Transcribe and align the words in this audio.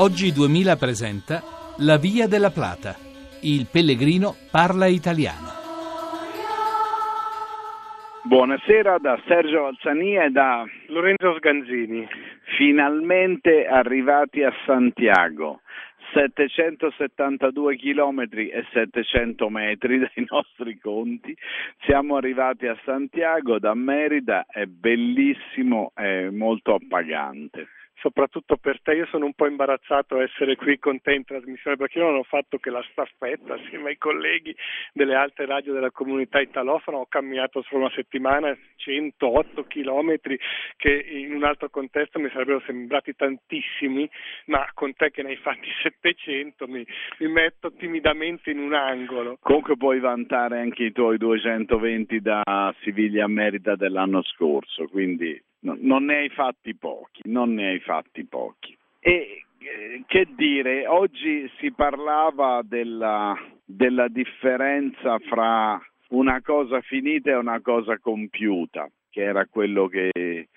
Oggi 0.00 0.30
2000 0.30 0.76
presenta 0.76 1.42
La 1.78 1.98
Via 1.98 2.28
della 2.28 2.52
Plata. 2.52 2.94
Il 3.42 3.66
pellegrino 3.66 4.36
parla 4.48 4.86
italiano. 4.86 5.50
Buonasera 8.22 8.98
da 8.98 9.20
Sergio 9.26 9.66
Alzania 9.66 10.26
e 10.26 10.30
da 10.30 10.64
Lorenzo 10.86 11.34
Sganzini. 11.38 12.06
Finalmente 12.56 13.66
arrivati 13.66 14.44
a 14.44 14.52
Santiago. 14.64 15.62
772 16.14 17.74
chilometri 17.74 18.50
e 18.50 18.64
700 18.72 19.48
metri 19.48 19.98
dai 20.14 20.26
nostri 20.30 20.78
conti. 20.78 21.36
Siamo 21.80 22.14
arrivati 22.14 22.68
a 22.68 22.78
Santiago 22.84 23.58
da 23.58 23.74
Merida, 23.74 24.46
è 24.48 24.64
bellissimo, 24.66 25.90
è 25.92 26.30
molto 26.30 26.74
appagante 26.74 27.66
soprattutto 28.00 28.56
per 28.56 28.80
te. 28.82 28.94
Io 28.94 29.06
sono 29.06 29.26
un 29.26 29.34
po' 29.34 29.46
imbarazzato 29.46 30.16
a 30.16 30.22
essere 30.22 30.56
qui 30.56 30.78
con 30.78 31.00
te 31.00 31.14
in 31.14 31.24
trasmissione 31.24 31.76
perché 31.76 31.98
io 31.98 32.04
non 32.04 32.18
ho 32.18 32.22
fatto 32.22 32.58
che 32.58 32.70
la 32.70 32.84
staffetta 32.90 33.54
assieme 33.54 33.90
ai 33.90 33.98
colleghi 33.98 34.54
delle 34.92 35.14
altre 35.14 35.46
radio 35.46 35.72
della 35.72 35.90
comunità 35.90 36.40
italofona. 36.40 36.98
Ho 36.98 37.06
camminato 37.06 37.62
solo 37.62 37.84
una 37.84 37.94
settimana 37.94 38.56
108 38.76 39.64
chilometri 39.64 40.38
che 40.76 40.90
in 40.92 41.34
un 41.34 41.44
altro 41.44 41.68
contesto 41.70 42.18
mi 42.18 42.30
sarebbero 42.30 42.62
sembrati 42.66 43.14
tantissimi, 43.14 44.08
ma 44.46 44.66
con 44.74 44.94
te 44.94 45.10
che 45.10 45.22
ne 45.22 45.30
hai 45.30 45.36
fatti 45.36 45.68
700 45.82 46.66
mi, 46.66 46.84
mi 47.18 47.28
metto 47.28 47.72
timidamente 47.72 48.50
in 48.50 48.58
un 48.58 48.74
angolo. 48.74 49.38
Comunque 49.40 49.76
puoi 49.76 50.00
vantare 50.00 50.60
anche 50.60 50.84
i 50.84 50.92
tuoi 50.92 51.18
220 51.18 52.20
da 52.20 52.74
Siviglia 52.82 53.26
Merida 53.26 53.76
dell'anno 53.76 54.22
scorso, 54.22 54.86
quindi 54.86 55.40
non 55.60 56.04
ne 56.04 56.16
hai 56.16 56.28
fatti 56.28 56.74
pochi, 56.74 57.22
non 57.24 57.54
ne 57.54 57.68
hai 57.68 57.80
fatti 57.80 58.24
pochi. 58.24 58.76
E 59.00 59.44
eh, 59.58 60.02
che 60.06 60.26
dire, 60.36 60.86
oggi 60.86 61.50
si 61.58 61.72
parlava 61.72 62.62
della, 62.64 63.36
della 63.64 64.08
differenza 64.08 65.18
fra 65.18 65.80
una 66.10 66.40
cosa 66.42 66.80
finita 66.80 67.30
e 67.30 67.34
una 67.34 67.60
cosa 67.60 67.98
compiuta, 67.98 68.88
che 69.10 69.22
era 69.22 69.46
quello 69.46 69.88
che 69.88 70.10
eh, 70.14 70.48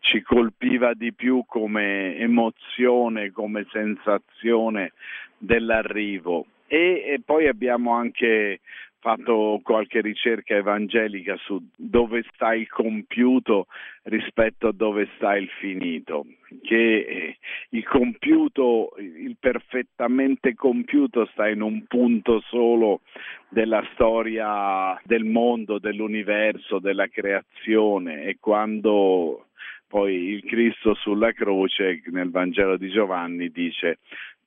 ci 0.00 0.22
colpiva 0.22 0.94
di 0.94 1.12
più 1.14 1.44
come 1.46 2.16
emozione, 2.16 3.32
come 3.32 3.66
sensazione 3.70 4.92
dell'arrivo. 5.38 6.46
E, 6.66 7.02
e 7.06 7.20
poi 7.24 7.48
abbiamo 7.48 7.92
anche 7.92 8.60
fatto 9.00 9.60
qualche 9.62 10.00
ricerca 10.00 10.54
evangelica 10.54 11.36
su 11.36 11.60
dove 11.76 12.24
sta 12.34 12.54
il 12.54 12.68
compiuto 12.68 13.66
rispetto 14.04 14.68
a 14.68 14.72
dove 14.72 15.08
sta 15.16 15.36
il 15.36 15.48
finito, 15.60 16.26
che 16.62 16.98
eh, 16.98 17.38
il 17.70 17.84
compiuto, 17.84 18.94
il 18.98 19.36
perfettamente 19.38 20.54
compiuto 20.54 21.26
sta 21.32 21.48
in 21.48 21.62
un 21.62 21.84
punto 21.86 22.40
solo 22.48 23.02
della 23.48 23.86
storia 23.92 25.00
del 25.04 25.24
mondo, 25.24 25.78
dell'universo, 25.78 26.78
della 26.78 27.06
creazione 27.06 28.24
e 28.24 28.36
quando 28.40 29.46
poi 29.86 30.14
il 30.14 30.44
Cristo 30.44 30.94
sulla 30.94 31.32
croce 31.32 32.02
nel 32.06 32.30
Vangelo 32.30 32.76
di 32.76 32.90
Giovanni 32.90 33.48
dice 33.50 33.98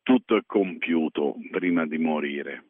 tutto 0.04 0.36
è 0.36 0.42
compiuto 0.46 1.36
prima 1.52 1.86
di 1.88 1.98
morire 1.98 2.64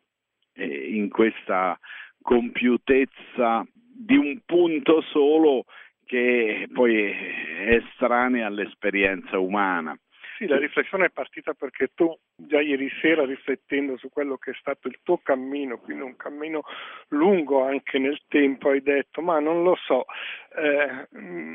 in 0.56 1.10
questa 1.10 1.80
compiutezza 2.22 3.66
di 3.74 4.16
un 4.16 4.40
punto 4.46 5.02
solo 5.02 5.66
che 6.06 6.68
poi 6.72 7.04
è 7.04 7.76
estranea 7.76 8.48
all'esperienza 8.48 9.40
umana. 9.40 9.98
Sì, 10.42 10.48
la 10.48 10.58
riflessione 10.58 11.06
è 11.06 11.10
partita 11.12 11.54
perché 11.54 11.92
tu 11.94 12.18
già 12.36 12.60
ieri 12.60 12.90
sera 13.00 13.26
riflettendo 13.26 13.96
su 13.98 14.10
quello 14.10 14.38
che 14.38 14.52
è 14.52 14.56
stato 14.60 14.88
il 14.88 14.98
tuo 15.04 15.20
cammino, 15.20 15.78
quindi 15.78 16.02
un 16.02 16.16
cammino 16.16 16.64
lungo 17.10 17.64
anche 17.64 18.00
nel 18.00 18.20
tempo, 18.28 18.70
hai 18.70 18.82
detto 18.82 19.22
ma 19.22 19.40
non 19.40 19.62
lo 19.62 19.76
so, 19.76 20.06
eh, 20.56 21.08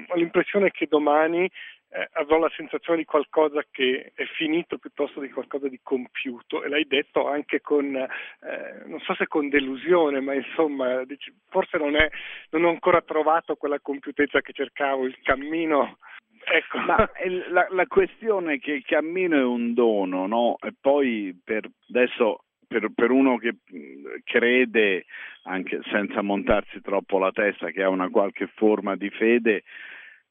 ho 0.06 0.14
l'impressione 0.14 0.70
che 0.70 0.86
domani 0.86 1.50
eh, 1.96 2.08
avrò 2.12 2.38
la 2.38 2.50
sensazione 2.54 2.98
di 2.98 3.04
qualcosa 3.06 3.64
che 3.70 4.12
è 4.14 4.24
finito 4.36 4.76
piuttosto 4.76 5.20
di 5.20 5.30
qualcosa 5.30 5.66
di 5.68 5.80
compiuto 5.82 6.62
e 6.62 6.68
l'hai 6.68 6.86
detto 6.86 7.26
anche 7.26 7.62
con, 7.62 7.96
eh, 7.96 8.82
non 8.84 9.00
so 9.00 9.14
se 9.14 9.26
con 9.26 9.48
delusione, 9.48 10.20
ma 10.20 10.34
insomma 10.34 11.04
dici, 11.04 11.32
forse 11.48 11.78
non, 11.78 11.96
è, 11.96 12.06
non 12.50 12.64
ho 12.64 12.68
ancora 12.68 13.00
trovato 13.00 13.56
quella 13.56 13.80
compiutezza 13.80 14.42
che 14.42 14.52
cercavo, 14.52 15.06
il 15.06 15.18
cammino 15.22 15.96
Ecco. 16.48 16.78
Ma 16.78 17.10
la, 17.48 17.66
la, 17.70 17.86
questione 17.86 18.54
è 18.54 18.58
che 18.60 18.70
il 18.70 18.84
cammino 18.84 19.36
è 19.36 19.42
un 19.42 19.74
dono, 19.74 20.28
no? 20.28 20.56
E 20.60 20.72
poi 20.80 21.36
per 21.42 21.68
adesso 21.88 22.44
per, 22.68 22.88
per, 22.94 23.10
uno 23.10 23.36
che 23.36 23.56
crede, 24.22 25.06
anche 25.42 25.80
senza 25.90 26.22
montarsi 26.22 26.80
troppo 26.82 27.18
la 27.18 27.32
testa, 27.32 27.70
che 27.70 27.82
ha 27.82 27.88
una 27.88 28.10
qualche 28.10 28.46
forma 28.54 28.94
di 28.94 29.10
fede, 29.10 29.64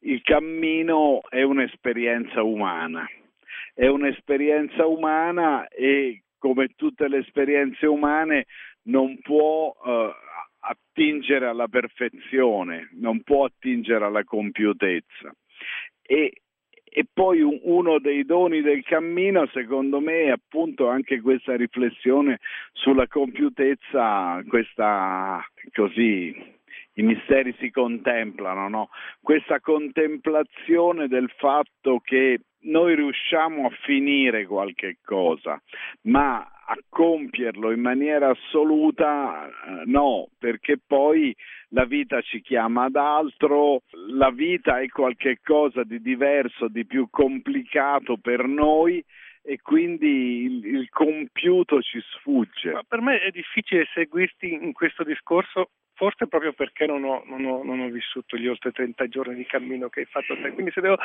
il 0.05 0.21
cammino 0.21 1.21
è 1.29 1.41
un'esperienza 1.41 2.43
umana, 2.43 3.07
è 3.73 3.87
un'esperienza 3.87 4.85
umana 4.85 5.67
e 5.67 6.23
come 6.37 6.69
tutte 6.75 7.07
le 7.07 7.19
esperienze 7.19 7.87
umane 7.87 8.45
non 8.83 9.19
può 9.21 9.75
eh, 9.83 10.13
attingere 10.59 11.47
alla 11.47 11.67
perfezione, 11.67 12.89
non 12.93 13.21
può 13.21 13.45
attingere 13.45 14.05
alla 14.05 14.23
compiutezza. 14.23 15.35
E, 16.03 16.41
e 16.83 17.05
poi 17.11 17.41
un, 17.41 17.59
uno 17.63 17.97
dei 17.97 18.25
doni 18.25 18.61
del 18.61 18.83
cammino, 18.83 19.47
secondo 19.47 19.99
me, 19.99 20.25
è 20.25 20.29
appunto 20.29 20.87
anche 20.87 21.19
questa 21.19 21.55
riflessione 21.55 22.39
sulla 22.73 23.07
compiutezza, 23.07 24.43
questa 24.47 25.43
così 25.73 26.54
i 26.95 27.03
misteri 27.03 27.55
si 27.59 27.71
contemplano, 27.71 28.69
no? 28.69 28.89
questa 29.21 29.59
contemplazione 29.59 31.07
del 31.07 31.29
fatto 31.37 31.99
che 32.03 32.39
noi 32.65 32.95
riusciamo 32.95 33.67
a 33.67 33.77
finire 33.83 34.45
qualche 34.45 34.97
cosa, 35.03 35.61
ma 36.03 36.37
a 36.67 36.75
compierlo 36.89 37.71
in 37.71 37.81
maniera 37.81 38.29
assoluta 38.29 39.47
eh, 39.47 39.51
no, 39.85 40.29
perché 40.39 40.79
poi 40.83 41.35
la 41.69 41.85
vita 41.85 42.21
ci 42.21 42.41
chiama 42.41 42.85
ad 42.85 42.95
altro, 42.95 43.81
la 44.09 44.31
vita 44.31 44.79
è 44.79 44.87
qualcosa 44.87 45.83
di 45.83 46.01
diverso, 46.01 46.67
di 46.67 46.85
più 46.85 47.07
complicato 47.11 48.17
per 48.17 48.47
noi 48.47 49.03
e 49.43 49.59
quindi 49.61 50.43
il, 50.45 50.65
il 50.65 50.89
compiuto 50.89 51.81
ci 51.81 51.99
sfugge. 52.01 52.71
Ma 52.71 52.83
per 52.87 53.01
me 53.01 53.19
è 53.19 53.29
difficile 53.29 53.85
seguirti 53.93 54.51
in 54.51 54.73
questo 54.73 55.03
discorso 55.03 55.69
forse 55.95 56.27
proprio 56.45 56.53
perché 56.53 56.85
non 56.85 57.03
ho, 57.03 57.23
non, 57.25 57.45
ho, 57.45 57.63
non 57.63 57.79
ho, 57.79 57.89
vissuto 57.89 58.37
gli 58.37 58.47
oltre 58.47 58.71
30 58.71 59.07
giorni 59.07 59.35
di 59.35 59.45
cammino 59.45 59.89
che 59.89 60.01
hai 60.01 60.05
fatto 60.05 60.35
te. 60.39 60.51
Quindi 60.51 60.71
se 60.71 60.81
devo 60.81 60.97